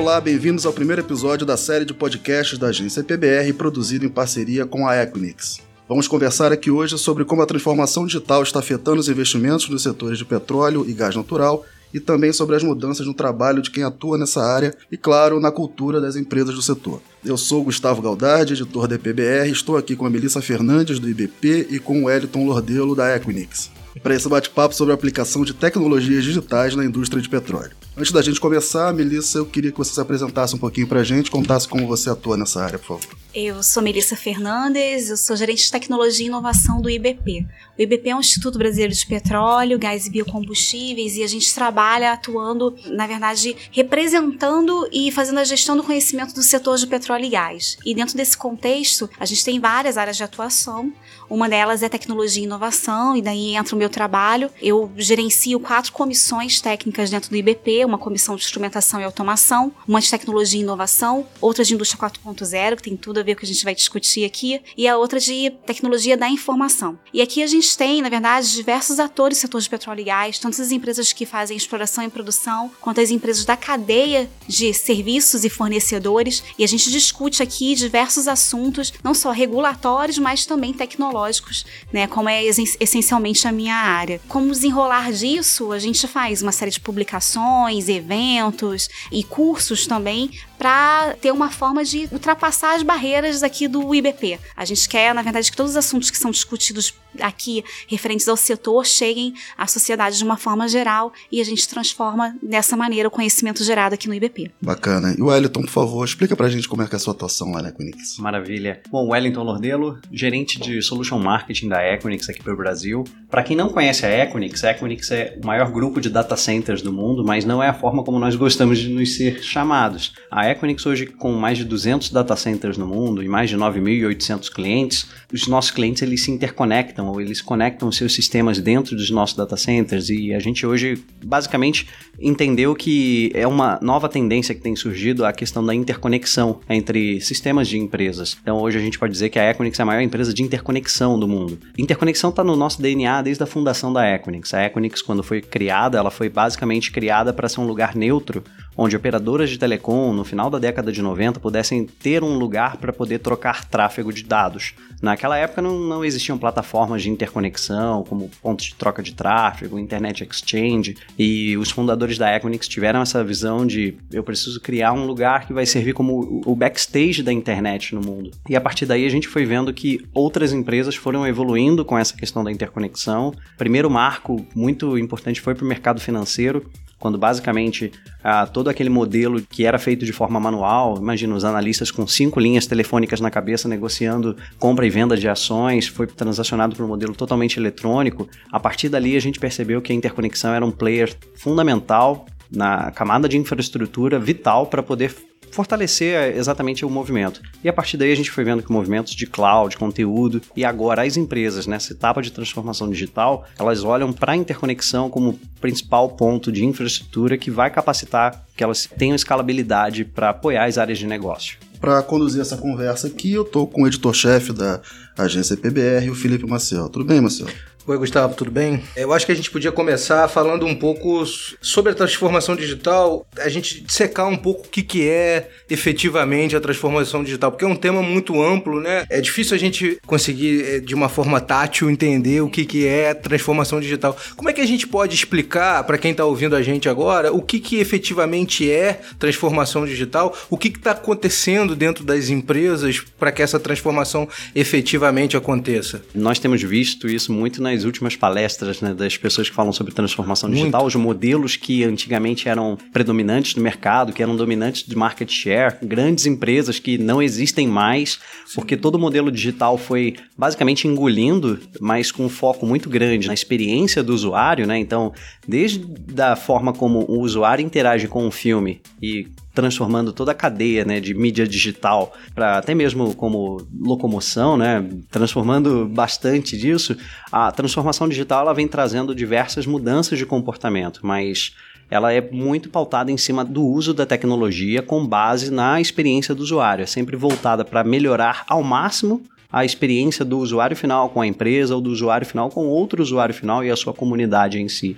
[0.00, 4.64] Olá, bem-vindos ao primeiro episódio da série de podcasts da agência PBR, produzido em parceria
[4.64, 5.60] com a Equinix.
[5.86, 10.16] Vamos conversar aqui hoje sobre como a transformação digital está afetando os investimentos nos setores
[10.16, 14.16] de petróleo e gás natural e também sobre as mudanças no trabalho de quem atua
[14.16, 17.02] nessa área e, claro, na cultura das empresas do setor.
[17.22, 21.66] Eu sou Gustavo Galdardi, editor da PBR, estou aqui com a Melissa Fernandes, do IBP,
[21.68, 23.70] e com o Wellington Lordelo, da Equinix,
[24.02, 27.72] para esse bate-papo sobre a aplicação de tecnologias digitais na indústria de petróleo.
[27.96, 31.04] Antes da gente começar, Melissa, eu queria que você se apresentasse um pouquinho para a
[31.04, 33.16] gente, contasse como você atua nessa área, por favor.
[33.32, 37.46] Eu sou Melissa Fernandes, eu sou gerente de tecnologia e inovação do IBP.
[37.78, 42.12] O IBP é um Instituto Brasileiro de Petróleo, Gás e Biocombustíveis e a gente trabalha
[42.12, 47.28] atuando, na verdade, representando e fazendo a gestão do conhecimento do setor de petróleo e
[47.28, 47.78] gás.
[47.86, 50.92] E dentro desse contexto, a gente tem várias áreas de atuação.
[51.28, 54.50] Uma delas é tecnologia e inovação, e daí entra o meu trabalho.
[54.60, 60.00] Eu gerencio quatro comissões técnicas dentro do IBP, uma comissão de instrumentação e automação, uma
[60.00, 63.40] de tecnologia e inovação, outra de indústria 4.0, que tem tudo a ver com o
[63.40, 66.98] que a gente vai discutir aqui, e a outra de tecnologia da informação.
[67.12, 70.38] E aqui a gente tem, na verdade, diversos atores do setor de petróleo e gás,
[70.38, 75.44] tanto as empresas que fazem exploração e produção, quanto as empresas da cadeia de serviços
[75.44, 81.64] e fornecedores, e a gente discute aqui diversos assuntos, não só regulatórios, mas também tecnológicos,
[81.92, 84.20] né, como é essencialmente a minha área.
[84.28, 91.14] Como desenrolar disso, a gente faz uma série de publicações, eventos e cursos também para
[91.20, 93.09] ter uma forma de ultrapassar as barreiras
[93.42, 94.38] aqui do IBP.
[94.56, 98.36] A gente quer, na verdade, que todos os assuntos que são discutidos aqui referentes ao
[98.36, 103.10] setor cheguem à sociedade de uma forma geral e a gente transforma dessa maneira o
[103.10, 104.50] conhecimento gerado aqui no IBP.
[104.60, 105.14] Bacana.
[105.16, 107.50] E o Wellington, por favor, explica pra gente como é que é a sua atuação
[107.52, 108.18] lá na Equinix.
[108.18, 108.80] Maravilha.
[108.90, 113.04] Bom, Wellington Lordelo, gerente de Solution Marketing da Equinix aqui para o Brasil.
[113.30, 116.82] Para quem não conhece a Equinix, a Equinix é o maior grupo de data centers
[116.82, 120.12] do mundo, mas não é a forma como nós gostamos de nos ser chamados.
[120.30, 124.50] A Equinix hoje com mais de 200 data centers no mundo e mais de 9.800
[124.50, 129.36] clientes, os nossos clientes eles se interconectam ou eles conectam seus sistemas dentro dos nossos
[129.36, 131.86] data centers e a gente hoje basicamente
[132.20, 137.68] entendeu que é uma nova tendência que tem surgido a questão da interconexão entre sistemas
[137.68, 138.36] de empresas.
[138.42, 141.18] Então hoje a gente pode dizer que a Equinix é a maior empresa de interconexão
[141.18, 141.58] do mundo.
[141.78, 144.52] Interconexão está no nosso DNA desde a fundação da Equinix.
[144.54, 148.42] A Equinix quando foi criada, ela foi basicamente criada para ser um lugar neutro
[148.76, 152.92] onde operadoras de telecom, no final da década de 90, pudessem ter um lugar para
[152.92, 154.74] poder trocar tráfego de dados.
[155.02, 160.22] Naquela época não, não existiam plataformas de interconexão, como pontos de troca de tráfego, Internet
[160.24, 165.46] Exchange, e os fundadores da Equinix tiveram essa visão de eu preciso criar um lugar
[165.46, 168.30] que vai servir como o backstage da internet no mundo.
[168.48, 172.14] E a partir daí a gente foi vendo que outras empresas foram evoluindo com essa
[172.14, 173.32] questão da interconexão.
[173.56, 177.90] Primeiro marco muito importante foi para o mercado financeiro, quando basicamente
[178.22, 182.38] ah, todo aquele modelo que era feito de forma manual, imagina os analistas com cinco
[182.38, 187.14] linhas telefônicas na cabeça negociando compra e venda de ações, foi transacionado para um modelo
[187.14, 188.28] totalmente eletrônico.
[188.52, 193.28] A partir dali a gente percebeu que a interconexão era um player fundamental na camada
[193.28, 195.14] de infraestrutura vital para poder
[195.50, 197.40] fortalecer exatamente o movimento.
[197.62, 201.02] E a partir daí a gente foi vendo que movimentos de cloud, conteúdo e agora
[201.02, 206.50] as empresas nessa etapa de transformação digital, elas olham para a interconexão como principal ponto
[206.50, 211.58] de infraestrutura que vai capacitar que elas tenham escalabilidade para apoiar as áreas de negócio.
[211.80, 214.82] Para conduzir essa conversa aqui, eu estou com o editor-chefe da
[215.16, 216.90] agência PBR, o Felipe Maciel.
[216.90, 217.48] Tudo bem, Maciel?
[217.86, 218.82] Oi, Gustavo, tudo bem?
[218.94, 221.24] Eu acho que a gente podia começar falando um pouco
[221.62, 226.60] sobre a transformação digital, a gente secar um pouco o que, que é efetivamente a
[226.60, 229.06] transformação digital, porque é um tema muito amplo, né?
[229.08, 233.14] É difícil a gente conseguir, eh, de uma forma tátil, entender o que, que é
[233.14, 234.16] transformação digital.
[234.36, 237.40] Como é que a gente pode explicar para quem está ouvindo a gente agora o
[237.40, 243.42] que, que efetivamente é transformação digital, o que está acontecendo dentro das empresas para que
[243.42, 246.02] essa transformação efetivamente aconteça?
[246.14, 250.50] Nós temos visto isso muito nas últimas palestras né, das pessoas que falam sobre transformação
[250.50, 250.96] digital, Muito.
[250.96, 256.26] os modelos que antigamente eram predominantes no mercado, que eram dominantes de market share, grandes
[256.26, 258.54] empresas que não existem mais, Sim.
[258.56, 263.34] porque todo o modelo digital foi basicamente engolindo, mas com um foco muito grande na
[263.34, 264.78] experiência do usuário, né?
[264.78, 265.12] Então,
[265.46, 265.84] desde
[266.18, 271.00] a forma como o usuário interage com o filme e transformando toda a cadeia né,
[271.00, 276.96] de mídia digital para até mesmo como locomoção, né, transformando bastante disso,
[277.30, 281.54] a transformação digital ela vem trazendo diversas mudanças de comportamento, mas
[281.90, 286.42] ela é muito pautada em cima do uso da tecnologia com base na experiência do
[286.42, 289.22] usuário, é sempre voltada para melhorar ao máximo
[289.52, 293.34] a experiência do usuário final com a empresa ou do usuário final com outro usuário
[293.34, 294.96] final e a sua comunidade em si.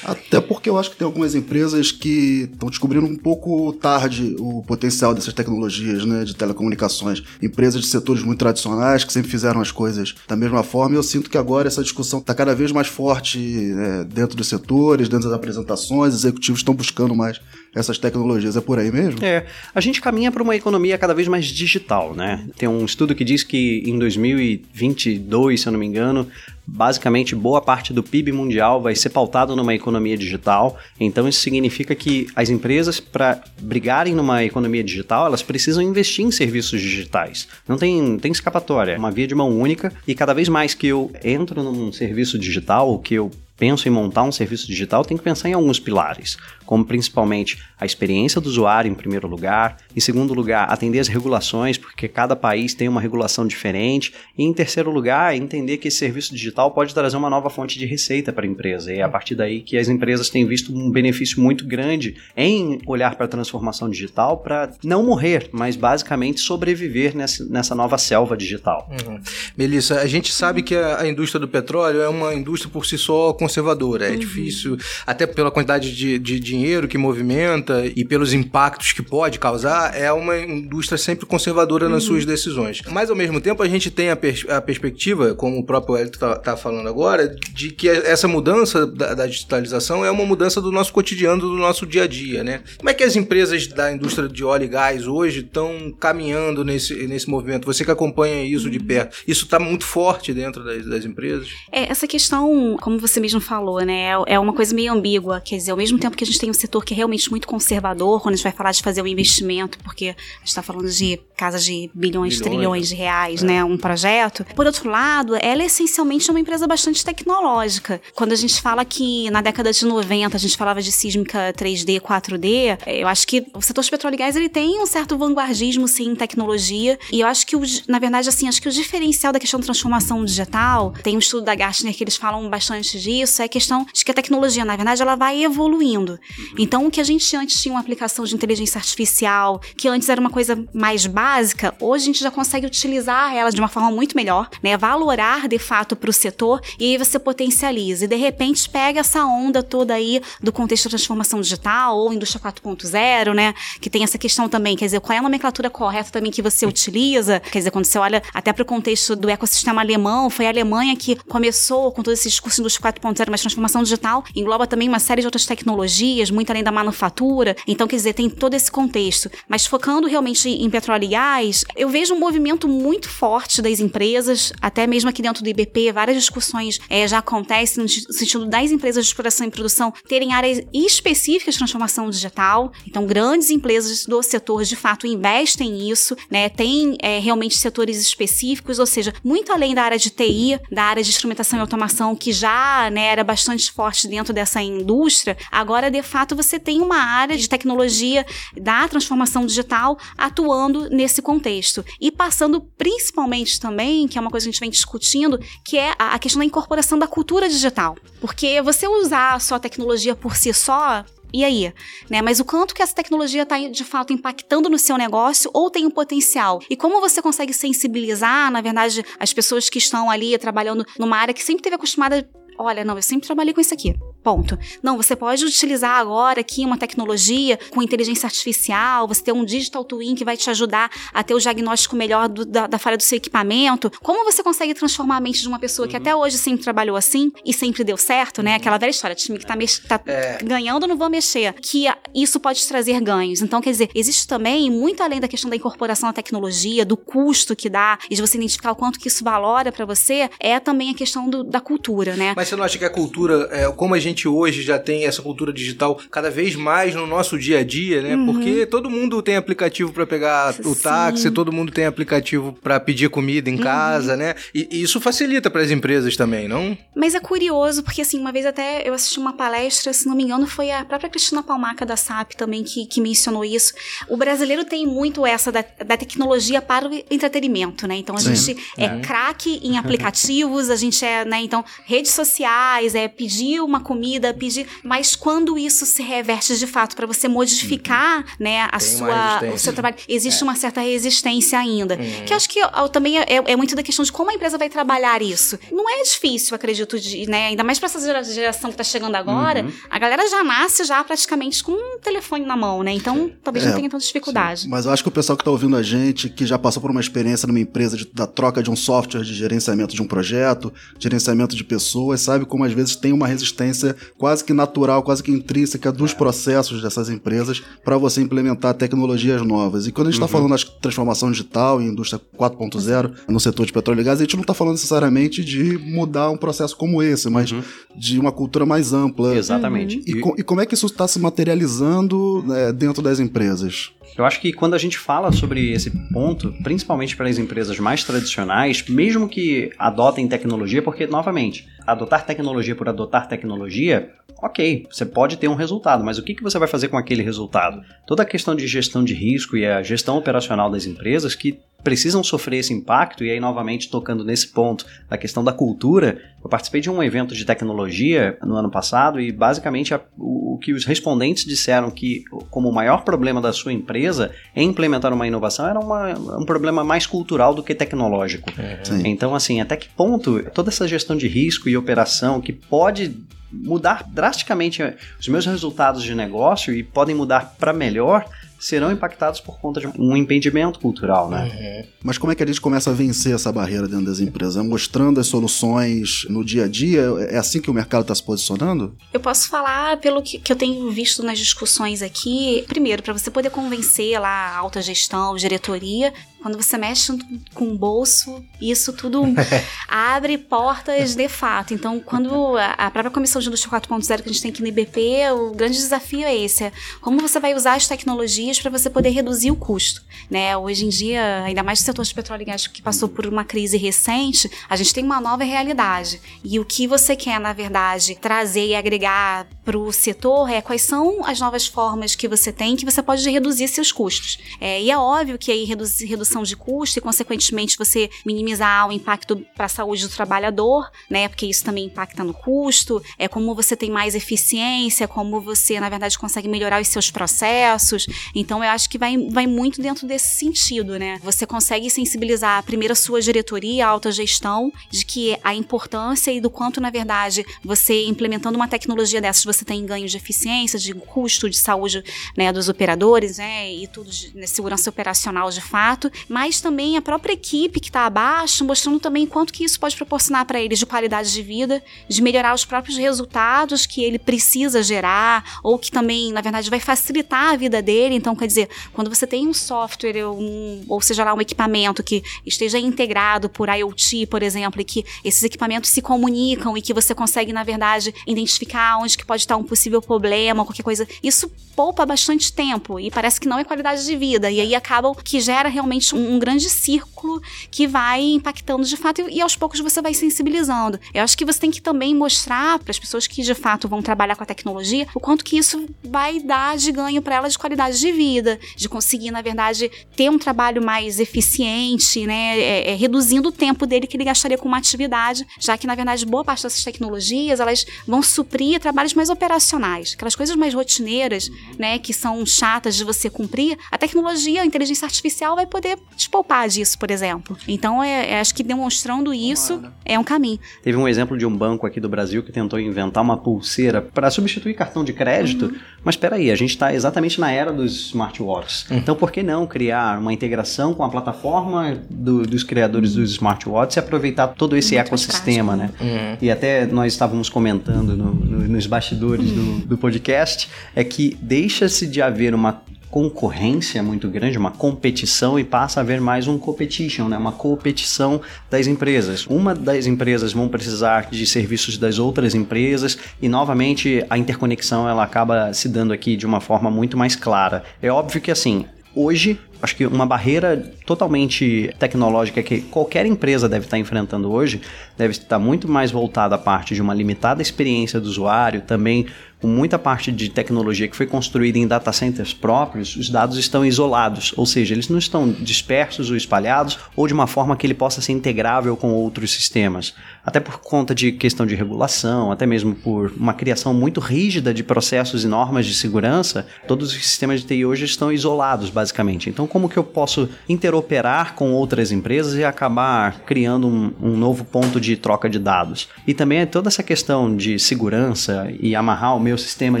[0.04, 4.62] Até porque eu acho que tem algumas empresas que estão descobrindo um pouco tarde o
[4.62, 7.22] potencial dessas tecnologias né, de telecomunicações.
[7.42, 10.94] Empresas de setores muito tradicionais que sempre fizeram as coisas da mesma forma.
[10.94, 13.38] E eu sinto que agora essa discussão está cada vez mais forte
[13.72, 16.14] é, dentro dos setores, dentro das apresentações.
[16.14, 17.40] Executivos estão buscando mais
[17.74, 18.56] essas tecnologias.
[18.56, 19.24] É por aí mesmo?
[19.24, 19.46] É.
[19.74, 22.46] A gente caminha para uma economia cada vez mais digital, né?
[22.56, 26.26] Tem um estudo que diz que em 2022, se eu não me engano,
[26.66, 30.78] basicamente boa parte do PIB mundial vai ser pautado numa economia digital.
[30.98, 36.30] Então isso significa que as empresas para brigarem numa economia digital, elas precisam investir em
[36.30, 37.48] serviços digitais.
[37.66, 40.86] Não tem, tem escapatória, é uma via de mão única e cada vez mais que
[40.86, 43.30] eu entro num serviço digital, que eu
[43.60, 47.84] penso em montar um serviço digital, tem que pensar em alguns pilares, como principalmente a
[47.84, 52.72] experiência do usuário em primeiro lugar, em segundo lugar, atender as regulações, porque cada país
[52.72, 57.18] tem uma regulação diferente, e em terceiro lugar, entender que esse serviço digital pode trazer
[57.18, 59.88] uma nova fonte de receita para a empresa, e é a partir daí que as
[59.88, 65.04] empresas têm visto um benefício muito grande em olhar para a transformação digital para não
[65.04, 68.88] morrer, mas basicamente sobreviver nessa, nova selva digital.
[68.90, 69.20] Uhum.
[69.56, 73.32] Melissa, a gente sabe que a, indústria do petróleo é uma indústria por si só
[73.50, 74.08] conservadora.
[74.08, 74.18] É uhum.
[74.18, 79.96] difícil, até pela quantidade de, de dinheiro que movimenta e pelos impactos que pode causar,
[79.96, 81.92] é uma indústria sempre conservadora uhum.
[81.92, 82.82] nas suas decisões.
[82.90, 86.14] Mas, ao mesmo tempo, a gente tem a, pers a perspectiva, como o próprio Elton
[86.14, 90.70] está tá falando agora, de que essa mudança da, da, digitalização é uma mudança do
[90.70, 92.62] nosso cotidiano, do nosso dia a dia, né?
[92.78, 96.94] Como é que as empresas da indústria de óleo e gás hoje estão caminhando nesse,
[97.06, 97.66] nesse movimento?
[97.66, 98.70] Você que acompanha isso uhum.
[98.70, 101.48] de perto, isso está muito forte dentro das, das empresas?
[101.72, 104.10] É, essa questão, como você mesmo falou, né?
[104.26, 105.40] É uma coisa meio ambígua.
[105.40, 107.46] Quer dizer, ao mesmo tempo que a gente tem um setor que é realmente muito
[107.46, 110.88] conservador, quando a gente vai falar de fazer um investimento, porque a gente está falando
[110.90, 113.46] de casas de bilhões, bilhões trilhões de reais, é.
[113.46, 113.64] né?
[113.64, 114.44] Um projeto.
[114.54, 118.00] Por outro lado, ela é essencialmente uma empresa bastante tecnológica.
[118.14, 122.00] Quando a gente fala que na década de 90 a gente falava de sísmica 3D,
[122.00, 125.88] 4D, eu acho que o setor de petróleo e gás ele tem um certo vanguardismo,
[125.88, 126.98] sim, em tecnologia.
[127.12, 129.64] E eu acho que, o, na verdade, assim, acho que o diferencial da questão da
[129.64, 133.86] transformação digital, tem um estudo da Gartner que eles falam bastante disso, isso é questão
[133.92, 136.18] de que a tecnologia, na verdade, ela vai evoluindo.
[136.58, 140.20] Então, o que a gente antes tinha uma aplicação de inteligência artificial, que antes era
[140.20, 144.16] uma coisa mais básica, hoje a gente já consegue utilizar ela de uma forma muito
[144.16, 144.76] melhor, né?
[144.76, 148.04] Valorar de fato para o setor e aí você potencializa.
[148.04, 152.42] E de repente pega essa onda toda aí do contexto da transformação digital ou indústria
[152.42, 153.54] 4.0, né?
[153.80, 156.66] Que tem essa questão também, quer dizer, qual é a nomenclatura correta também que você
[156.66, 157.38] utiliza?
[157.40, 160.96] Quer dizer, quando você olha até para o contexto do ecossistema alemão, foi a Alemanha
[160.96, 165.20] que começou com todo esse discurso indústria 4.0 mas transformação digital engloba também uma série
[165.20, 167.56] de outras tecnologias, muito além da manufatura.
[167.66, 169.30] Então, quer dizer, tem todo esse contexto.
[169.48, 174.52] Mas focando realmente em petróleo e gás, eu vejo um movimento muito forte das empresas,
[174.60, 179.04] até mesmo aqui dentro do IBP, várias discussões é, já acontecem no sentido das empresas
[179.04, 182.72] de exploração e produção terem áreas específicas de transformação digital.
[182.86, 186.48] Então, grandes empresas do setor de fato investem nisso, né?
[186.48, 191.02] Tem é, realmente setores específicos, ou seja, muito além da área de TI, da área
[191.02, 196.02] de instrumentação e automação, que já né, era bastante forte dentro dessa indústria, agora de
[196.02, 198.24] fato você tem uma área de tecnologia
[198.60, 201.84] da transformação digital atuando nesse contexto.
[202.00, 205.94] E passando principalmente também, que é uma coisa que a gente vem discutindo, que é
[205.98, 207.96] a questão da incorporação da cultura digital.
[208.20, 211.72] Porque você usar só a tecnologia por si só, e aí?
[212.08, 212.20] Né?
[212.22, 215.86] Mas o quanto que essa tecnologia está de fato impactando no seu negócio ou tem
[215.86, 216.60] um potencial?
[216.68, 221.34] E como você consegue sensibilizar, na verdade, as pessoas que estão ali trabalhando numa área
[221.34, 222.28] que sempre teve acostumada
[222.62, 223.94] olha, não, eu sempre trabalhei com isso aqui.
[224.22, 224.58] Ponto.
[224.82, 229.82] Não, você pode utilizar agora aqui uma tecnologia com inteligência artificial, você ter um digital
[229.82, 233.02] twin que vai te ajudar a ter o diagnóstico melhor do, da, da, falha do
[233.02, 233.90] seu equipamento.
[234.02, 235.90] Como você consegue transformar a mente de uma pessoa uhum.
[235.90, 238.56] que até hoje sempre trabalhou assim e sempre deu certo, né?
[238.56, 239.56] Aquela velha história, time que tá,
[239.88, 240.38] tá é.
[240.42, 241.54] ganhando, não vou mexer.
[241.54, 243.40] Que isso pode trazer ganhos.
[243.40, 247.56] Então, quer dizer, existe também, muito além da questão da incorporação da tecnologia, do custo
[247.56, 250.90] que dá e de você identificar o quanto que isso valora para você, é também
[250.90, 252.34] a questão do, da cultura, né?
[252.36, 255.22] Mas você não acha que a cultura, é, como a gente hoje já tem essa
[255.22, 258.16] cultura digital cada vez mais no nosso dia a dia, né?
[258.16, 258.26] Uhum.
[258.26, 260.82] Porque todo mundo tem aplicativo para pegar o Sim.
[260.82, 263.62] táxi, todo mundo tem aplicativo para pedir comida em uhum.
[263.62, 264.34] casa, né?
[264.54, 266.76] E, e isso facilita para as empresas também, não?
[266.94, 270.24] Mas é curioso, porque assim, uma vez até eu assisti uma palestra, se não me
[270.24, 273.72] engano, foi a própria Cristina Palmaca da SAP também que, que mencionou isso.
[274.08, 277.96] O brasileiro tem muito essa da, da tecnologia para o entretenimento, né?
[277.96, 278.34] Então a Sim.
[278.34, 281.40] gente é, é craque em aplicativos, a gente é, né?
[281.40, 286.56] Então, redes sociais sociais, é pedir uma comida comida, pedir, mas quando isso se reverte
[286.58, 288.24] de fato para você modificar, uhum.
[288.38, 290.44] né, a sua o seu trabalho, existe é.
[290.44, 291.96] uma certa resistência ainda.
[291.96, 292.24] Uhum.
[292.24, 294.70] Que acho que eu, também é, é, muito da questão de como a empresa vai
[294.70, 295.58] trabalhar isso.
[295.70, 299.64] Não é difícil, acredito, de, né, ainda mais para essa geração que tá chegando agora,
[299.64, 299.72] uhum.
[299.90, 302.92] a galera já nasce já praticamente com um telefone na mão, né?
[302.92, 304.62] Então, talvez não é, tenha tanta dificuldade.
[304.62, 304.68] Sim.
[304.70, 306.90] Mas eu acho que o pessoal que tá ouvindo a gente, que já passou por
[306.90, 310.72] uma experiência numa empresa de, da troca de um software de gerenciamento de um projeto,
[310.98, 315.30] gerenciamento de pessoas, sabe como às vezes tem uma resistência quase que natural, quase que
[315.30, 316.14] intrínseca dos é.
[316.14, 319.86] processos dessas empresas para você implementar tecnologias novas.
[319.86, 320.48] E quando a gente está uhum.
[320.48, 324.34] falando de transformação digital em indústria 4.0 no setor de petróleo e gás, a gente
[324.34, 327.62] não está falando necessariamente de mudar um processo como esse, mas uhum.
[327.96, 329.34] de uma cultura mais ampla.
[329.34, 330.02] Exatamente.
[330.06, 333.90] E, e, e como é que isso está se materializando né, dentro das empresas?
[334.16, 338.04] Eu acho que quando a gente fala sobre esse ponto, principalmente para as empresas mais
[338.04, 344.10] tradicionais, mesmo que adotem tecnologia, porque, novamente, adotar tecnologia por adotar tecnologia,
[344.42, 347.22] ok, você pode ter um resultado, mas o que, que você vai fazer com aquele
[347.22, 347.82] resultado?
[348.06, 352.22] Toda a questão de gestão de risco e a gestão operacional das empresas que precisam
[352.22, 356.80] sofrer esse impacto, e aí novamente tocando nesse ponto da questão da cultura, eu participei
[356.80, 360.84] de um evento de tecnologia no ano passado e basicamente a, o, o, que os
[360.84, 365.78] respondentes disseram que como o maior problema da sua empresa em implementar uma inovação era
[365.78, 368.50] uma, um problema mais cultural do que tecnológico.
[368.50, 369.02] Uhum.
[369.04, 373.14] Então assim, até que ponto toda essa gestão de risco e operação que pode
[373.52, 374.82] mudar drasticamente
[375.18, 378.24] os meus resultados de negócio e podem mudar para melhor
[378.60, 381.44] serão impactados por conta de um impedimento cultural, né?
[381.44, 381.90] Uhum.
[382.04, 384.58] Mas como é que a gente começa a vencer essa barreira dentro das empresas?
[384.58, 387.00] É mostrando as soluções no dia a dia?
[387.30, 388.94] É assim que o mercado está se posicionando?
[389.12, 392.64] Eu posso falar pelo que, que eu tenho visto nas discussões aqui.
[392.68, 396.12] Primeiro, para você poder convencer lá a alta gestão, diretoria,
[396.42, 397.12] quando você mexe
[397.54, 399.22] com o bolso, isso tudo
[399.88, 401.74] abre portas de fato.
[401.74, 405.30] Então, quando a própria Comissão de Indústria 4.0 que a gente tem aqui no IBP,
[405.32, 409.10] o grande desafio é esse: é como você vai usar as tecnologias para você poder
[409.10, 410.02] reduzir o custo.
[410.30, 410.56] Né?
[410.56, 413.44] Hoje em dia, ainda mais no setor de petróleo e gás que passou por uma
[413.44, 416.20] crise recente, a gente tem uma nova realidade.
[416.42, 420.82] E o que você quer, na verdade, trazer e agregar para o setor é quais
[420.82, 424.36] são as novas formas que você tem que você pode reduzir seus custos.
[424.60, 429.36] É, e é óbvio que aí redução de custo e, consequentemente, você minimizar o impacto
[429.54, 431.28] para a saúde do trabalhador, né?
[431.28, 433.00] Porque isso também impacta no custo.
[433.16, 438.08] É como você tem mais eficiência, como você, na verdade, consegue melhorar os seus processos.
[438.34, 441.20] Então, eu acho que vai, vai muito dentro desse sentido, né?
[441.22, 446.40] Você consegue sensibilizar primeiro a sua diretoria, a alta gestão, de que a importância e
[446.40, 450.94] do quanto, na verdade, você implementando uma tecnologia dessas, você tem ganhos de eficiência, de
[450.94, 452.02] custo, de saúde
[452.36, 453.72] né, dos operadores, né?
[453.72, 458.06] E tudo de né, segurança operacional de fato mas também a própria equipe que está
[458.06, 462.22] abaixo, mostrando também quanto que isso pode proporcionar para eles de qualidade de vida, de
[462.22, 467.52] melhorar os próprios resultados que ele precisa gerar, ou que também, na verdade, vai facilitar
[467.52, 468.14] a vida dele.
[468.14, 472.22] Então, quer dizer, quando você tem um software, um, ou seja lá, um equipamento que
[472.44, 477.14] esteja integrado por IoT, por exemplo, e que esses equipamentos se comunicam e que você
[477.14, 482.04] consegue, na verdade, identificar onde que pode estar um possível problema, qualquer coisa, isso poupa
[482.04, 484.50] bastante tempo e parece que não é qualidade de vida.
[484.50, 489.22] E aí acaba que gera realmente um, um grande círculo que vai impactando de fato
[489.22, 491.00] e, e, aos poucos você vai sensibilizando.
[491.14, 494.02] Eu acho que você tem que também mostrar para as pessoas que de fato vão
[494.02, 497.58] trabalhar com a tecnologia o quanto que isso vai dar de ganho para elas de
[497.58, 502.94] qualidade de vida, de conseguir, na verdade, ter um trabalho mais eficiente, né, é, é,
[502.94, 506.44] reduzindo o tempo dele que ele gastaria com uma atividade, já que, na verdade, boa
[506.44, 512.12] parte dessas tecnologias elas vão suprir trabalhos mais operacionais, aquelas coisas mais rotineiras, né, que
[512.12, 516.98] são chatas de você cumprir, a tecnologia, a inteligência artificial vai poder te poupar disso,
[516.98, 517.56] por exemplo.
[517.66, 520.58] Então, é, é, acho que demonstrando isso é um caminho.
[520.82, 524.30] Teve um exemplo de um banco aqui do Brasil que tentou inventar uma pulseira para
[524.30, 525.78] substituir cartão de crédito, uhum.
[526.04, 528.88] mas espera aí, a gente está exatamente na era dos smartwatches.
[528.90, 528.96] Uhum.
[528.96, 533.22] Então, por que não criar uma integração com a plataforma do, dos criadores uhum.
[533.22, 535.90] dos smartwatches e aproveitar todo esse Muito ecossistema, né?
[536.00, 536.36] Uhum.
[536.40, 542.06] E até nós estávamos comentando no, no, nos bastidores do, do podcast, é que deixa-se
[542.06, 547.28] de haver uma concorrência muito grande, uma competição e passa a haver mais um competition,
[547.28, 547.36] né?
[547.36, 549.46] uma competição das empresas.
[549.46, 555.24] Uma das empresas vão precisar de serviços das outras empresas e novamente a interconexão ela
[555.24, 557.82] acaba se dando aqui de uma forma muito mais clara.
[558.00, 563.86] É óbvio que assim, hoje acho que uma barreira totalmente tecnológica que qualquer empresa deve
[563.86, 564.80] estar enfrentando hoje
[565.16, 569.26] deve estar muito mais voltada à parte de uma limitada experiência do usuário, também
[569.60, 573.84] com muita parte de tecnologia que foi construída em data centers próprios, os dados estão
[573.84, 577.94] isolados, ou seja, eles não estão dispersos ou espalhados ou de uma forma que ele
[577.94, 580.14] possa ser integrável com outros sistemas.
[580.44, 584.82] Até por conta de questão de regulação, até mesmo por uma criação muito rígida de
[584.82, 589.50] processos e normas de segurança, todos os sistemas de TI hoje estão isolados, basicamente.
[589.50, 594.64] Então, como que eu posso interoperar com outras empresas e acabar criando um, um novo
[594.64, 596.08] ponto de troca de dados?
[596.26, 600.00] E também é toda essa questão de segurança e amarrar o meu sistema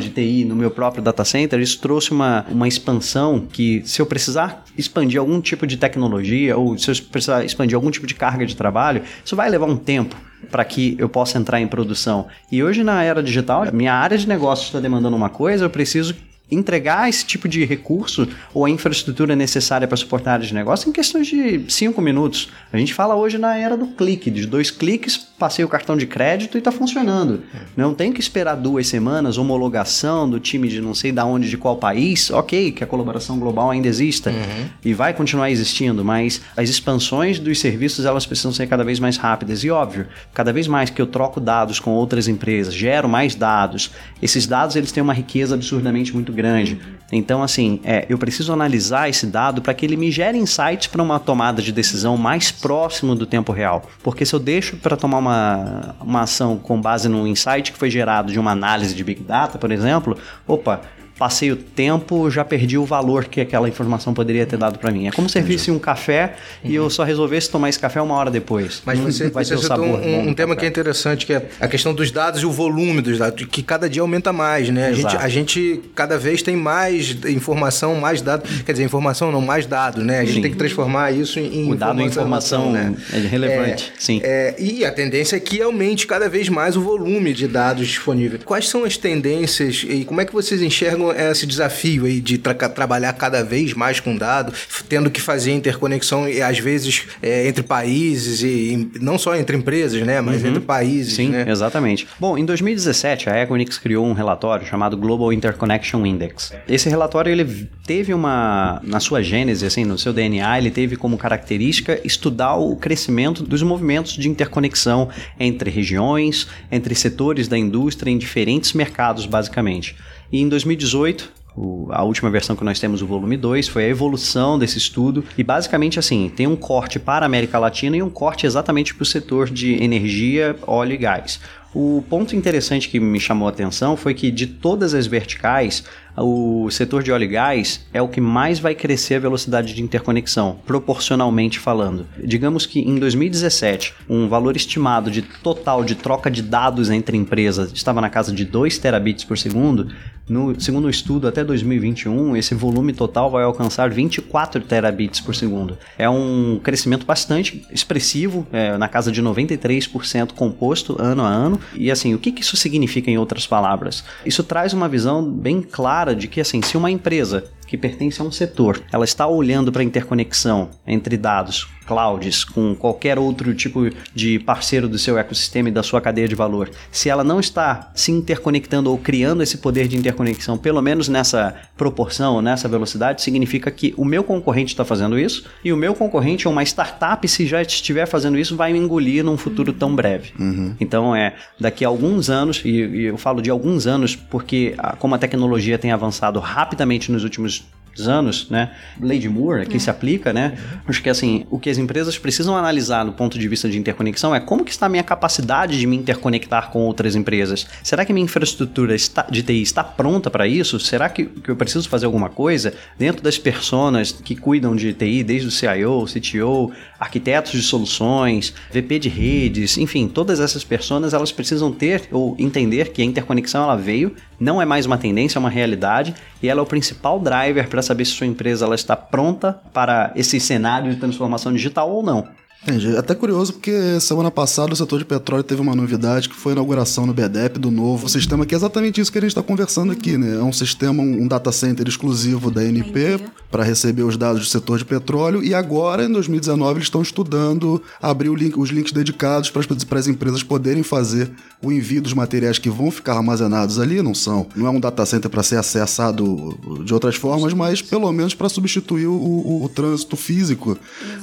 [0.00, 4.06] de TI no meu próprio data center, isso trouxe uma, uma expansão que, se eu
[4.06, 8.46] precisar expandir algum tipo de tecnologia ou se eu precisar expandir algum tipo de carga
[8.46, 10.16] de trabalho, isso vai levar um tempo
[10.50, 12.26] para que eu possa entrar em produção.
[12.50, 16.14] E hoje, na era digital, minha área de negócio está demandando uma coisa, eu preciso
[16.50, 20.88] entregar esse tipo de recurso ou a infraestrutura necessária para suportar a área de negócio
[20.88, 22.50] em questões de cinco minutos.
[22.72, 26.06] A gente fala hoje na era do clique, de dois cliques, passei o cartão de
[26.06, 27.42] crédito e está funcionando.
[27.76, 31.56] Não tem que esperar duas semanas, homologação do time de não sei da onde, de
[31.56, 32.30] qual país.
[32.30, 34.66] Ok, que a colaboração global ainda exista uhum.
[34.84, 39.16] e vai continuar existindo, mas as expansões dos serviços elas precisam ser cada vez mais
[39.16, 39.62] rápidas.
[39.62, 43.90] E óbvio, cada vez mais que eu troco dados com outras empresas, gero mais dados,
[44.20, 46.78] esses dados eles têm uma riqueza absurdamente muito grande grande.
[47.12, 51.02] Então, assim, é, eu preciso analisar esse dado para que ele me gere insights para
[51.02, 53.82] uma tomada de decisão mais próximo do tempo real.
[54.02, 57.90] Porque se eu deixo para tomar uma, uma ação com base num insight que foi
[57.90, 60.16] gerado de uma análise de Big Data, por exemplo,
[60.46, 60.82] opa,
[61.20, 65.06] passei o tempo, já perdi o valor que aquela informação poderia ter dado para mim.
[65.06, 66.34] É como se servisse um café
[66.64, 66.70] uhum.
[66.70, 68.80] e eu só resolvesse tomar esse café uma hora depois.
[68.86, 71.46] Mas você, vai você ter o sabor um, um tema que é interessante, que é
[71.60, 74.86] a questão dos dados e o volume dos dados, que cada dia aumenta mais, né?
[74.86, 79.42] A gente, a gente, cada vez tem mais informação, mais dados, quer dizer, informação não,
[79.42, 80.20] mais dados, né?
[80.20, 80.40] A gente sim.
[80.40, 82.94] tem que transformar isso em o dado informação, né?
[83.12, 84.20] é relevante, é, sim.
[84.24, 88.42] É, e a tendência é que aumente cada vez mais o volume de dados disponíveis.
[88.42, 92.54] Quais são as tendências e como é que vocês enxergam esse desafio aí de tra
[92.54, 97.62] trabalhar cada vez mais com dados, tendo que fazer interconexão e às vezes é, entre
[97.62, 100.50] países e, e, não só entre empresas, né, mas uhum.
[100.50, 101.44] entre países, Sim, né?
[101.48, 102.06] exatamente.
[102.18, 106.52] Bom, em 2017 a Equinix criou um relatório chamado Global Interconnection Index.
[106.68, 111.16] Esse relatório ele teve uma na sua gênese assim, no seu DNA, ele teve como
[111.16, 118.18] característica estudar o crescimento dos movimentos de interconexão entre regiões, entre setores da indústria em
[118.18, 119.96] diferentes mercados, basicamente.
[120.32, 123.88] E em 2018, o, a última versão que nós temos, o volume 2, foi a
[123.88, 125.24] evolução desse estudo.
[125.36, 129.02] E basicamente assim, tem um corte para a América Latina e um corte exatamente para
[129.02, 131.40] o setor de energia, óleo e gás.
[131.74, 135.84] O ponto interessante que me chamou a atenção foi que de todas as verticais,
[136.22, 139.82] o setor de óleo e gás é o que mais vai crescer a velocidade de
[139.82, 142.06] interconexão, proporcionalmente falando.
[142.22, 147.72] Digamos que em 2017, um valor estimado de total de troca de dados entre empresas
[147.72, 149.88] estava na casa de 2 terabits por segundo.
[150.30, 155.76] No segundo estudo, até 2021, esse volume total vai alcançar 24 terabits por segundo.
[155.98, 161.58] É um crescimento bastante expressivo, é, na casa de 93% composto ano a ano.
[161.74, 164.04] E assim, o que, que isso significa em outras palavras?
[164.24, 168.24] Isso traz uma visão bem clara de que assim, se uma empresa que pertence a
[168.24, 173.88] um setor, ela está olhando para a interconexão entre dados, clouds, com qualquer outro tipo
[174.14, 177.90] de parceiro do seu ecossistema e da sua cadeia de valor, se ela não está
[177.94, 183.70] se interconectando ou criando esse poder de interconexão, pelo menos nessa proporção, nessa velocidade, significa
[183.70, 187.46] que o meu concorrente está fazendo isso e o meu concorrente ou uma startup, se
[187.46, 190.32] já estiver fazendo isso, vai me engolir num futuro tão breve.
[190.38, 190.74] Uhum.
[190.80, 194.96] Então, é daqui a alguns anos, e, e eu falo de alguns anos porque a,
[194.96, 197.59] como a tecnologia tem avançado rapidamente nos últimos
[198.08, 198.70] anos, né?
[199.00, 199.80] Lady Moore aqui é.
[199.80, 200.56] se aplica, né?
[200.86, 204.34] Acho que assim, o que as empresas precisam analisar do ponto de vista de interconexão
[204.34, 207.66] é como que está a minha capacidade de me interconectar com outras empresas.
[207.82, 210.78] Será que minha infraestrutura está, de TI está pronta para isso?
[210.78, 213.70] Será que, que eu preciso fazer alguma coisa dentro das pessoas
[214.12, 220.06] que cuidam de TI, desde o CIO, CTO, arquitetos de soluções, VP de redes, enfim,
[220.06, 224.66] todas essas pessoas elas precisam ter ou entender que a interconexão ela veio, não é
[224.66, 228.12] mais uma tendência, é uma realidade e ela é o principal driver para saber se
[228.12, 232.28] sua empresa ela está pronta para esse cenário de transformação digital ou não.
[232.62, 232.94] Entendi.
[232.94, 236.52] É até curioso porque semana passada o setor de petróleo teve uma novidade que foi
[236.52, 239.42] a inauguração no BDEP do novo sistema, que é exatamente isso que a gente está
[239.42, 240.36] conversando aqui, né?
[240.36, 243.18] É um sistema, um data center exclusivo da NP
[243.50, 247.82] para receber os dados do setor de petróleo e agora, em 2019, eles estão estudando
[248.00, 251.30] abrir link, os links dedicados para as empresas poderem fazer
[251.62, 254.46] o envio dos materiais que vão ficar armazenados ali, não são.
[254.54, 258.48] Não é um data center para ser acessado de outras formas, mas pelo menos para
[258.48, 260.78] substituir o, o, o, trânsito físico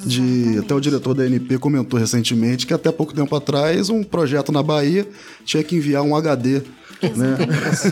[0.06, 4.52] de até o diretor da ANP comentou recentemente que até pouco tempo atrás um projeto
[4.52, 5.08] na Bahia
[5.46, 6.62] tinha que enviar um HD
[7.16, 7.38] né?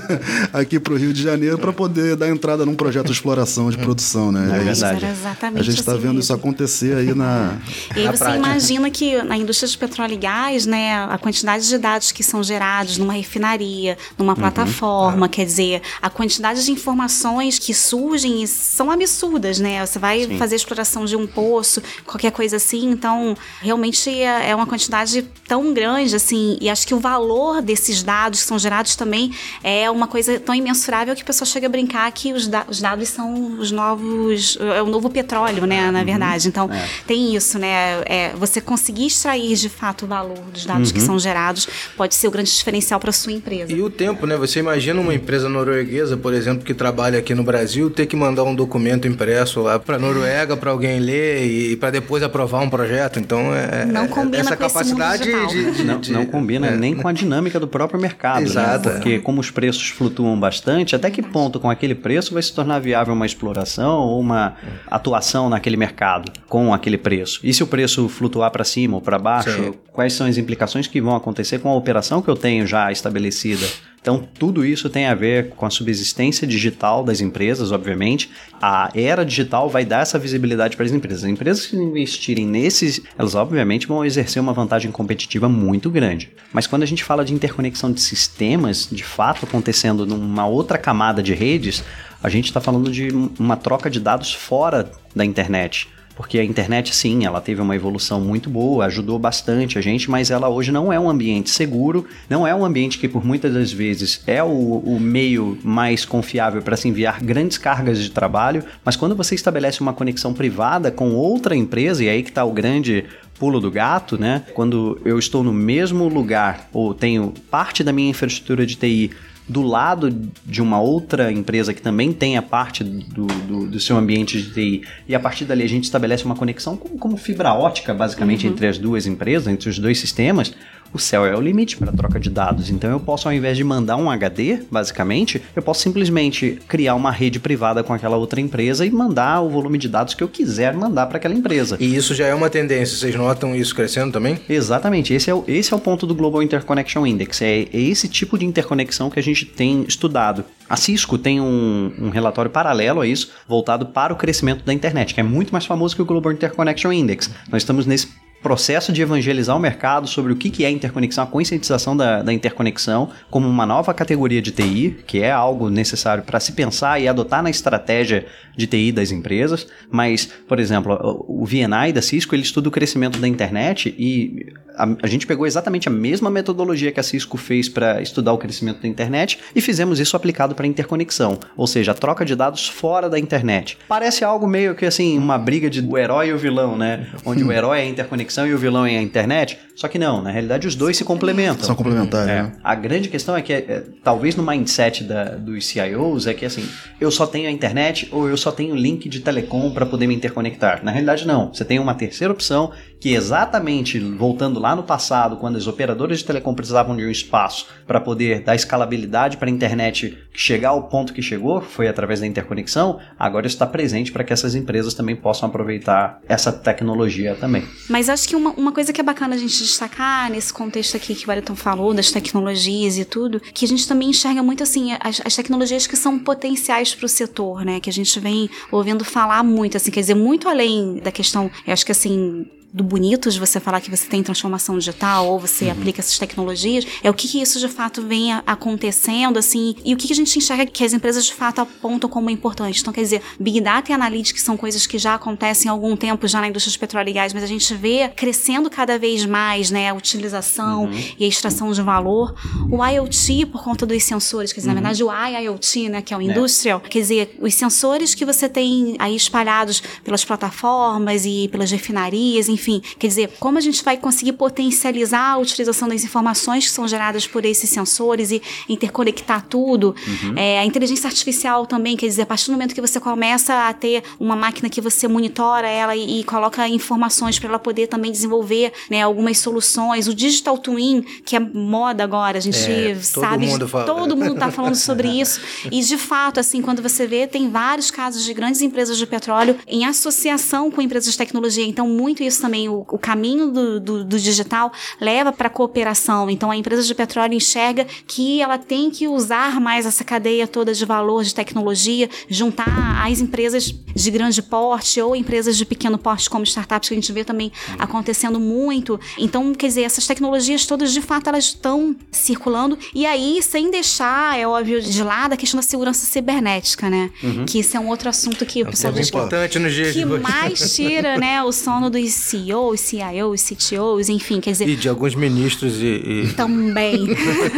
[0.51, 3.77] aqui para o Rio de Janeiro para poder dar entrada num projeto de exploração de
[3.77, 4.45] produção, né?
[4.45, 5.05] É verdade.
[5.05, 6.19] exatamente a gente está assim vendo mesmo.
[6.21, 7.57] isso acontecer aí na.
[7.95, 8.37] E aí Na você prática.
[8.47, 12.41] imagina que na indústria de petróleo e gás, né, a quantidade de dados que são
[12.43, 14.39] gerados numa refinaria, numa Uhum.
[14.39, 15.29] plataforma, É.
[15.29, 19.85] quer dizer, a quantidade de informações que surgem são absurdas, né?
[19.85, 20.37] Você vai Sim.
[20.37, 23.24] fazer a exploração de um poço, qualquer coisa assim, então
[23.61, 28.41] realmente é é uma quantidade tão grande assim, e acho que o valor desses dados
[28.41, 29.31] que são gerados também
[29.63, 32.79] é uma coisa tão imensurável que a pessoa chega a brincar que os, da- os
[32.81, 35.91] dados são os novos, é o novo petróleo, né, Uhum.
[35.91, 36.47] na verdade.
[36.47, 36.85] Então, É.
[37.07, 38.01] tem isso, né?
[38.05, 40.93] É, você conseguir extrair de fato o valor dos dados Uhum.
[40.95, 43.71] que são gerados pode ser o grande diferencial para sua empresa.
[43.71, 44.35] E o tempo, né?
[44.37, 48.43] Você imagina uma empresa norueguesa, por exemplo, que trabalha aqui no Brasil, ter que mandar
[48.43, 53.14] um documento impresso lá para Noruega para alguém ler e para depois aprovar um projeto.
[53.19, 56.25] Então, é, Não é- combina essa com esse mundo capacidade de, de- Não, de- não
[56.25, 58.39] combina é, nem com a dinâmica do próprio mercado.
[58.41, 58.45] né?
[58.45, 58.89] Exato.
[58.89, 62.79] Porque como os preços flutuam bastante, até que ponto com aquele preço vai se tornar
[62.79, 64.55] viável uma exploração ou uma
[64.87, 67.39] atuação naquele mercado com aquele preço?
[67.43, 69.73] E se o preço flutuar para cima ou para baixo, Sim.
[69.91, 73.65] quais são as implicações que vão acontecer com a operação que eu tenho já estabelecida?
[74.05, 78.29] Então, tudo isso tem a ver com a subsistência digital das empresas, obviamente.
[78.61, 81.23] A era digital vai dar essa visibilidade para as empresas.
[81.23, 86.29] As empresas que investirem nesses, elas obviamente vão exercer uma vantagem competitiva muito grande.
[86.53, 91.23] Mas quando a gente fala de interconexão de sistemas, de fato acontecendo numa outra camada
[91.23, 91.83] de redes,
[92.21, 93.07] a gente está falando de
[93.39, 95.89] uma troca de dados fora da internet.
[96.15, 100.31] Porque a internet, sim, ela teve uma evolução muito boa, ajudou bastante a gente, mas
[100.31, 103.71] ela hoje não é um ambiente seguro, não é um ambiente que, por muitas das
[103.71, 108.63] vezes, é o, o meio mais confiável para se enviar grandes cargas de trabalho.
[108.83, 112.53] Mas quando você estabelece uma conexão privada com outra empresa, e aí que está o
[112.53, 113.05] grande
[113.37, 114.43] pulo do gato, né?
[114.53, 119.11] Quando eu estou no mesmo lugar ou tenho parte da minha infraestrutura de TI
[119.47, 120.09] do lado
[120.43, 124.51] de uma outra empresa que também tem a parte do, do, do seu ambiente de
[124.51, 128.47] TI e a partir dali a gente estabelece uma conexão como, como fibra ótica basicamente
[128.47, 130.53] entre as duas empresas, entre os dois sistemas,
[130.95, 132.69] o céu é o limite para a troca de dados.
[132.69, 137.11] Então eu posso, ao invés de mandar um HD, basicamente, eu posso simplesmente criar uma
[137.11, 140.73] rede privada com aquela outra empresa e mandar o volume de dados que eu quiser
[140.73, 141.75] mandar para aquela empresa.
[141.79, 142.97] E isso já é uma tendência.
[142.97, 144.39] Vocês notam isso crescendo também?
[144.47, 147.41] Exatamente, esse é, o, esse é o ponto do Global Interconnection Index.
[147.41, 150.45] É, é esse tipo de interconexão que a gente tem estudado.
[150.69, 155.13] A Cisco tem um, um relatório paralelo a isso, voltado para o crescimento da internet,
[155.13, 157.29] que é muito mais famoso que o Global Interconnection Index.
[157.51, 158.07] Nós estamos nesse
[158.45, 162.31] processo de evangelizar o mercado sobre o que que é interconexão, a conscientização da, da
[162.31, 167.07] interconexão como uma nova categoria de TI, que é algo necessário para se pensar e
[167.07, 169.65] adotar na estratégia de TI das empresas.
[169.89, 170.93] Mas, por exemplo,
[171.27, 175.27] o o VNI da Cisco ele estuda o crescimento da internet e a, a gente
[175.27, 179.37] pegou exatamente a mesma metodologia que a Cisco fez para estudar o crescimento da internet
[179.55, 183.77] e fizemos isso aplicado para interconexão, ou seja, a troca de dados fora da internet.
[183.87, 187.07] Parece algo meio que assim, uma briga de o herói e o vilão, né?
[187.23, 189.57] Onde o herói é a interconexão e o vilão é a internet.
[189.75, 191.65] Só que não, na realidade os dois se complementam.
[191.65, 192.43] São complementares, É.
[192.43, 192.51] né?
[192.63, 196.65] A grande questão é que, é, talvez no mindset da- dos CIOs, é que assim,
[196.99, 200.15] eu só tenho a internet ou eu só tenho link de telecom para poder me
[200.15, 200.83] interconectar.
[200.83, 201.53] Na realidade, não.
[201.53, 206.25] Você tem uma terceira opção que, exatamente voltando lá no passado, quando as operadoras de
[206.25, 211.13] telecom precisavam de um espaço para poder dar escalabilidade para a internet chegar ao ponto
[211.13, 215.49] que chegou, foi através da interconexão, agora está presente para que essas empresas também possam
[215.49, 217.63] aproveitar essa tecnologia também.
[217.89, 221.15] Mas acho que uma, uma coisa que é bacana a gente destacar nesse contexto aqui
[221.15, 224.93] que o Wellington falou, das tecnologias e tudo, que a gente também enxerga muito assim,
[224.99, 227.79] as, as tecnologias que são potenciais para o setor, né?
[227.79, 231.85] Que a gente vem ouvindo falar muito, assim, quer dizer, muito além da questão, acho
[231.85, 236.01] que assim, do bonito de você falar que você tem transformação digital ou você aplica
[236.01, 240.07] essas tecnologias, é o que, que isso de fato vem acontecendo, assim, e o que,
[240.07, 242.81] que a gente enxerga que as empresas de fato apontam como importante.
[242.81, 246.27] Então, quer dizer, Big Data e Analytics são coisas que já acontecem há algum tempo
[246.27, 249.71] já na indústria de petróleo e gás, mas a gente vê crescendo cada vez mais,
[249.71, 252.35] né, a utilização e a extração de valor.
[252.69, 256.17] O IoT, por conta dos sensores, quer dizer, na verdade o IIoT, né, que é
[256.17, 261.71] o industrial, quer dizer, os sensores que você tem aí espalhados pelas plataformas e pelas
[261.71, 262.64] refinarias, enfim,
[262.99, 267.27] quer dizer, como a gente vai conseguir potencializar a utilização das informações que são geradas
[267.27, 269.95] por esses sensores e interconectar tudo.
[270.35, 273.73] É, a inteligência artificial também, quer dizer, a partir do momento que você começa a
[273.73, 278.11] ter uma máquina que você monitora ela e, e coloca informações para ela poder também
[278.11, 280.07] desenvolver né, algumas soluções.
[280.07, 283.47] O Digital Twin, que é moda agora, a gente É, todo sabe.
[283.47, 283.85] mundo fala.
[283.85, 285.39] Todo mundo tá falando sobre isso.
[285.71, 289.55] E de fato, assim, quando você vê, tem vários casos de grandes empresas de petróleo
[289.67, 291.65] em associação com empresas de tecnologia.
[291.65, 296.29] Então, muito isso também o, o caminho do, do, do digital leva para cooperação.
[296.29, 300.73] Então a empresa de petróleo enxerga que ela tem que usar mais essa cadeia toda
[300.73, 306.29] de valor de tecnologia, juntar as empresas de grande porte ou empresas de pequeno porte
[306.29, 308.99] como startups que a gente vê também acontecendo muito.
[309.17, 314.37] Então, quer dizer, essas tecnologias todas de fato elas estão circulando e aí sem deixar,
[314.37, 317.09] é óbvio, de lado a questão da segurança cibernética, né?
[317.23, 317.45] Uhum.
[317.45, 320.05] Que isso é um outro assunto que é o pessoal diz importante nos dias que
[320.05, 322.03] mais tira, né, o sono dos
[322.35, 326.33] CEOs, CIOs, CTOs, enfim, quer dizer, e de alguns ministros e, e...
[326.33, 327.07] também.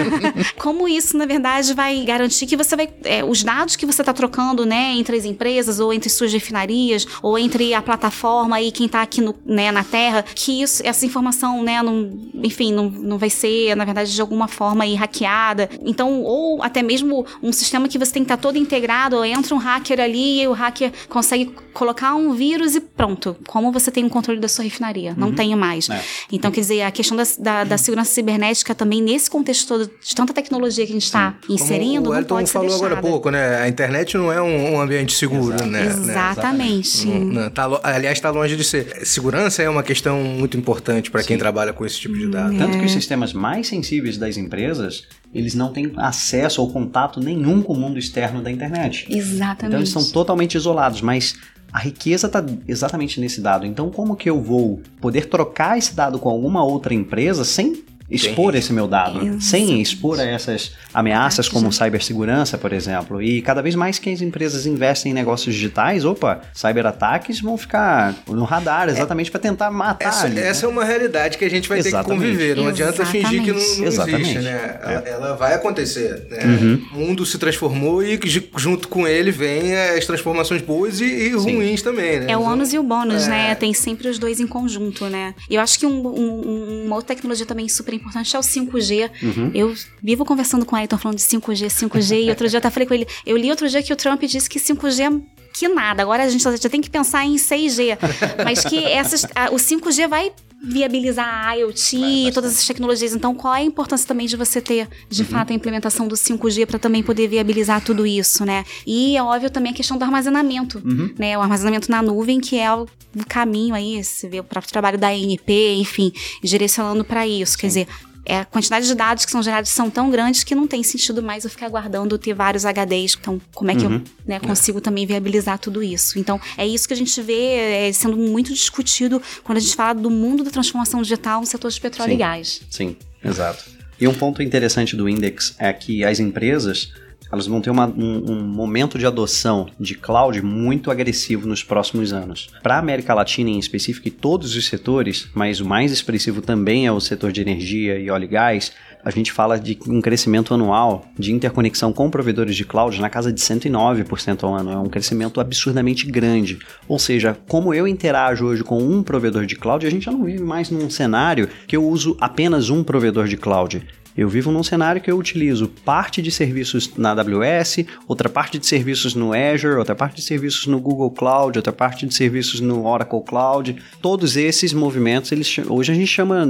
[0.58, 4.14] Como isso, na verdade, vai garantir que você vai é, os dados que você está
[4.14, 8.86] trocando, né, entre as empresas ou entre suas refinarias ou entre a plataforma e quem
[8.86, 13.18] está aqui no, né, na Terra, que isso, essa informação, né, não, enfim, não, não
[13.18, 15.70] vai ser, na verdade, de alguma forma aí, hackeada.
[15.82, 19.56] Então, ou até mesmo um sistema que você tem que estar tá todo integrado, entra
[19.56, 23.36] um hacker ali e o hacker consegue colocar um vírus e pronto.
[23.48, 25.14] Como você tem o um controle da sua refinaria?
[25.18, 25.36] Não uhum.
[25.36, 25.90] tenho mais.
[25.90, 26.02] É.
[26.32, 30.16] Então, quer dizer, a questão da, da, da, segurança cibernética também, nesse contexto todo, de
[30.16, 33.02] tanta tecnologia que a gente está inserindo, Como o Elton não pode falou agora há
[33.02, 33.62] pouco, né?
[33.62, 35.70] A internet não é um, um ambiente seguro, Exato.
[35.70, 35.86] né?
[35.86, 37.08] Exatamente.
[37.08, 39.06] Não, não, tá, aliás, está longe de ser.
[39.06, 42.56] Segurança é uma questão muito importante para quem trabalha com esse tipo de dados.
[42.56, 42.58] É.
[42.60, 47.62] Tanto que os sistemas mais sensíveis das empresas eles não têm acesso ou contato nenhum
[47.62, 49.06] com o mundo externo da internet.
[49.10, 49.66] Exatamente.
[49.66, 51.36] Então eles são totalmente isolados, mas
[51.78, 53.64] a riqueza está exatamente nesse dado.
[53.64, 58.56] Então, como que eu vou poder trocar esse dado com alguma outra empresa sem expor
[58.56, 63.22] esse meu dado, sem expor a essas ameaças como cibersegurança, por exemplo.
[63.22, 68.16] E cada vez mais que as empresas investem em negócios digitais, opa, cyberataques vão ficar
[68.28, 70.10] no radar exatamente é, para tentar matar.
[70.10, 70.48] Essa, ali, né?
[70.48, 72.08] essa é uma realidade que a gente vai exatamente.
[72.08, 72.56] ter que conviver.
[72.56, 74.80] Não adianta fingir que não, não existe, né?
[74.82, 75.10] Ela, é.
[75.10, 76.28] ela, vai acontecer.
[76.30, 76.44] Né?
[76.46, 76.88] Uhum.
[76.94, 78.20] O mundo se transformou e
[78.56, 82.28] junto com ele vem as transformações boas e, e ruins também, né?
[82.30, 83.30] É o ônus e o bônus, é.
[83.30, 83.56] né?
[83.56, 85.36] Tem sempre os dois em conjunto, né?
[85.50, 89.12] E eu acho que um, um, uma outra tecnologia também super importante é o 5G.
[89.22, 89.52] Uhum.
[89.54, 92.70] Eu vivo conversando com o Ayrton falando de 5G, 5G, e outro dia eu até
[92.70, 95.68] falei com ele, eu li outro dia que o Trump disse que 5G é que
[95.68, 97.98] nada, agora a gente já tem que pensar em 6G,
[98.46, 100.32] mas que essas, a, o 5G vai
[100.64, 103.14] viabilizar a IoT e todas essas tecnologias.
[103.14, 105.28] Então, qual é a importância também de você ter, de uhum.
[105.28, 108.66] fato, a implementação do 5G para também poder viabilizar tudo isso, né?
[108.86, 111.14] E é óbvio também a questão do armazenamento, uhum.
[111.18, 111.38] né?
[111.38, 112.88] O armazenamento na nuvem, que é o
[113.28, 116.12] caminho aí, você vê o próprio trabalho da ANP, enfim,
[116.44, 117.54] direcionando para isso.
[117.54, 117.58] Sim.
[117.60, 117.88] Quer dizer,
[118.28, 121.24] é, a quantidade de dados que são gerados são tão grandes que não tem sentido
[121.24, 123.18] mais eu ficar guardando ter vários HDs.
[123.20, 123.96] Então, como é que uhum.
[123.96, 124.82] eu né, consigo é.
[124.82, 126.20] também viabilizar tudo isso?
[126.20, 129.94] Então, é isso que a gente vê é, sendo muito discutido quando a gente fala
[129.94, 132.62] do mundo da transformação digital no setor de petróleo sim, e gás.
[132.70, 133.64] Sim, exato.
[134.00, 136.92] E um ponto interessante do Index é que as empresas
[137.32, 142.14] elas vão ter uma, um, um, momento de adoção de cloud muito agressivo nos próximos
[142.14, 142.50] anos.
[142.62, 146.86] Para a América Latina em específico e todos os setores, mas o mais expressivo também
[146.86, 148.72] é o setor de energia e óleo e gás,
[149.04, 153.32] a gente fala de um crescimento anual de interconexão com provedores de cloud na casa
[153.32, 154.72] de 109% ao ano.
[154.72, 156.60] É um crescimento absurdamente grande.
[156.88, 160.26] Ou seja, como eu interajo hoje com um provedor de cloud, a gente já não
[160.26, 163.82] vive mais num cenário que eu uso apenas um provedor de cloud.
[164.18, 168.66] Eu vivo num cenário que eu utilizo parte de serviços na AWS, outra parte de
[168.66, 172.88] serviços no Azure, outra parte de serviços no Google Cloud, outra parte de serviços no
[172.88, 173.76] Oracle Cloud.
[174.02, 176.48] Todos esses movimentos, eles, hoje a gente chama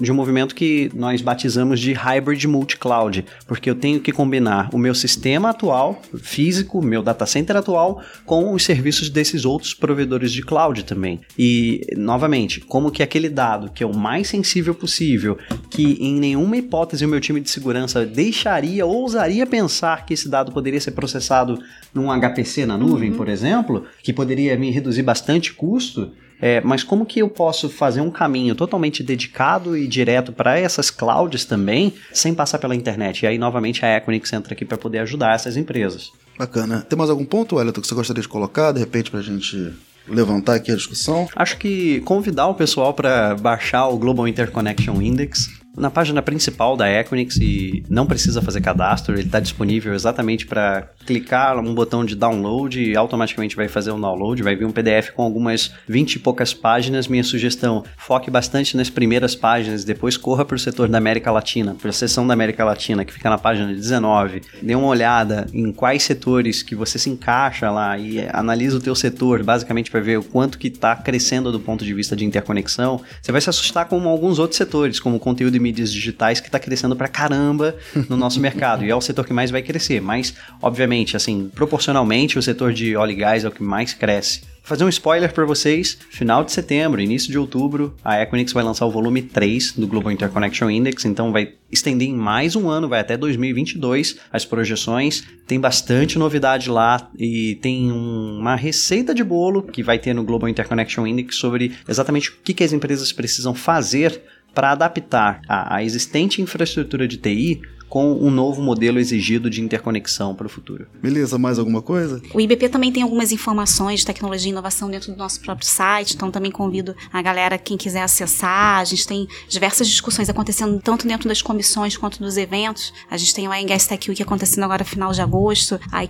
[0.00, 4.78] de um movimento que nós batizamos de Hybrid Multi-Cloud, porque eu tenho que combinar o
[4.78, 10.42] meu sistema atual, físico, meu data center atual, com os serviços desses outros provedores de
[10.42, 11.20] cloud também.
[11.38, 15.36] E, novamente, como que aquele dado que é o mais sensível possível,
[15.68, 20.80] que em nenhuma hipótese meu time de segurança deixaria, ousaria pensar que esse dado poderia
[20.80, 21.58] ser processado
[21.92, 23.16] num HPC na nuvem, uhum.
[23.16, 28.00] por exemplo, que poderia me reduzir bastante custo, é, mas como que eu posso fazer
[28.00, 33.22] um caminho totalmente dedicado e direto para essas clouds também, sem passar pela internet?
[33.22, 36.10] E aí, novamente, a Equinix entra aqui para poder ajudar essas empresas.
[36.38, 36.80] Bacana.
[36.88, 39.74] Tem mais algum ponto, Wellington, que você gostaria de colocar, de repente, para a gente
[40.08, 41.28] levantar aqui a discussão?
[41.36, 46.88] Acho que convidar o pessoal para baixar o Global Interconnection Index na página principal da
[46.88, 52.14] Equinix e não precisa fazer cadastro, ele está disponível exatamente para clicar um botão de
[52.14, 56.18] download e automaticamente vai fazer um download, vai vir um PDF com algumas 20 e
[56.18, 57.08] poucas páginas.
[57.08, 61.74] Minha sugestão, foque bastante nas primeiras páginas, depois corra para o setor da América Latina,
[61.74, 64.42] para a seção da América Latina que fica na página 19.
[64.62, 68.94] Dê uma olhada em quais setores que você se encaixa lá e analisa o teu
[68.94, 73.00] setor, basicamente para ver o quanto que está crescendo do ponto de vista de interconexão.
[73.22, 76.96] Você vai se assustar com alguns outros setores, como conteúdo mídias digitais que está crescendo
[76.96, 77.76] pra caramba
[78.08, 78.84] no nosso mercado.
[78.84, 80.00] E é o setor que mais vai crescer.
[80.00, 84.42] Mas, obviamente, assim, proporcionalmente, o setor de óleo e gás é o que mais cresce
[84.62, 88.86] fazer um spoiler para vocês, final de setembro, início de outubro, a Equinix vai lançar
[88.86, 93.00] o volume 3 do Global Interconnection Index, então vai estender em mais um ano, vai
[93.00, 95.24] até 2022 as projeções.
[95.44, 100.48] Tem bastante novidade lá e tem uma receita de bolo que vai ter no Global
[100.48, 104.22] Interconnection Index sobre exatamente o que, que as empresas precisam fazer
[104.54, 107.60] para adaptar a, a existente infraestrutura de TI
[107.90, 110.86] com um novo modelo exigido de interconexão para o futuro.
[111.02, 112.22] Beleza, mais alguma coisa?
[112.32, 116.14] O IBP também tem algumas informações de tecnologia e inovação dentro do nosso próprio site,
[116.14, 118.78] então também convido a galera, quem quiser acessar.
[118.78, 122.92] A gente tem diversas discussões acontecendo tanto dentro das comissões quanto dos eventos.
[123.10, 125.80] A gente tem o INGS Tech Week acontecendo agora final de agosto.
[125.90, 126.08] Aí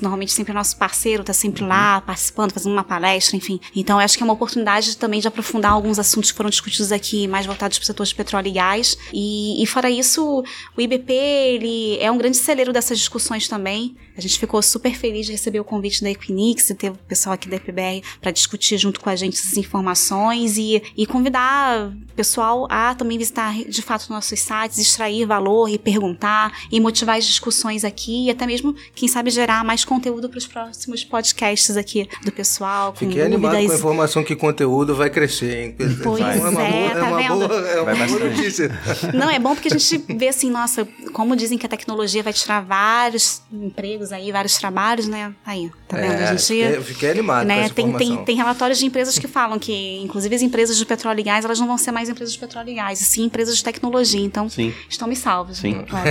[0.00, 3.60] Normalmente sempre é nosso parceiro, tá sempre lá participando, fazendo uma palestra, enfim.
[3.74, 6.92] Então eu acho que é uma oportunidade também de aprofundar alguns assuntos que foram discutidos
[6.92, 8.96] aqui, mais voltados para o setor de petróleo e gás.
[9.12, 10.44] E, e fora isso,
[10.76, 13.96] o IBP ele é um grande celeiro dessas discussões também.
[14.16, 17.34] A gente ficou super feliz de receber o convite da Equinix e ter o pessoal
[17.34, 22.14] aqui da EPBR para discutir junto com a gente essas informações e, e convidar o
[22.14, 27.24] pessoal a também visitar de fato nossos sites, extrair valor e perguntar e motivar as
[27.24, 31.76] discussões aqui e até mesmo, quem sabe, gerar gerar mais conteúdo para os próximos podcasts
[31.76, 32.92] aqui do pessoal.
[32.92, 33.32] Com Fiquei dúvidas.
[33.32, 35.76] animado com a informação que conteúdo vai crescer, hein?
[36.02, 37.48] Pois é, uma é, boa, tá é uma vendo?
[37.48, 38.70] boa, é uma boa notícia.
[39.12, 42.32] Não, é bom porque a gente vê assim, nossa, como dizem que a tecnologia vai
[42.32, 45.34] tirar vários empregos aí, vários trabalhos, né?
[45.44, 46.12] Aí, tá vendo?
[46.12, 46.42] É, a gente.
[46.42, 50.00] fiquei, fiquei animado né, com essa tem, tem, tem relatórios de empresas que falam que,
[50.02, 52.70] inclusive, as empresas de petróleo e gás, elas não vão ser mais empresas de petróleo
[52.70, 54.24] e gás, e sim empresas de tecnologia.
[54.24, 54.72] Então, Sim.
[54.88, 55.58] estão me salvos.
[55.58, 55.74] Sim.
[55.74, 55.84] né?
[55.88, 56.08] Claro.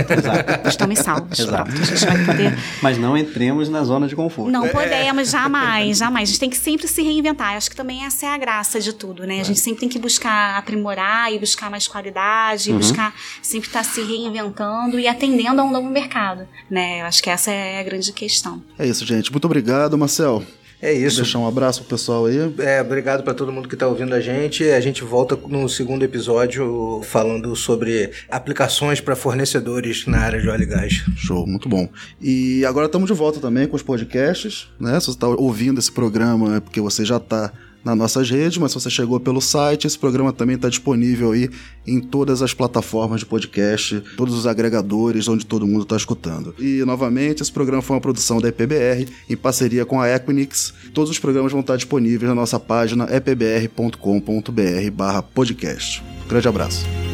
[0.66, 1.38] Estão me salvos.
[1.38, 1.70] Exato.
[1.70, 4.50] Pronto, a gente vai poder Mas não entremos na zona de conforto.
[4.50, 6.28] não podemos, jamais, jamais.
[6.28, 7.52] A gente tem que sempre se reinventar.
[7.52, 9.40] Eu acho que também essa é a graça de tudo, né?
[9.40, 13.84] A gente sempre tem que buscar aprimorar e buscar mais qualidade, e buscar sempre estar
[13.84, 17.02] se reinventando e atendendo a um novo mercado, né?
[17.02, 18.62] Eu acho que essa é a grande questão.
[18.78, 19.30] É isso, gente.
[19.30, 20.42] Muito obrigado, Marcel.
[20.84, 21.16] É isso.
[21.22, 22.36] Deixar um abraço pro pessoal aí.
[22.58, 24.64] É, obrigado para todo mundo que está ouvindo a gente.
[24.64, 30.64] A gente volta no segundo episódio falando sobre aplicações para fornecedores na área de óleo
[30.64, 31.02] e gás.
[31.16, 31.88] Show, muito bom.
[32.20, 35.00] E agora estamos de volta também com os podcasts, né?
[35.00, 37.50] Se você está ouvindo esse programa é porque você já está
[37.84, 41.50] nas nossas redes, mas se você chegou pelo site, esse programa também está disponível aí
[41.86, 46.54] em todas as plataformas de podcast, todos os agregadores onde todo mundo está escutando.
[46.58, 50.72] E, novamente, esse programa foi uma produção da EPBR em parceria com a Equinix.
[50.94, 56.02] Todos os programas vão estar disponíveis na nossa página epbr.com.br barra podcast.
[56.28, 57.13] Grande abraço.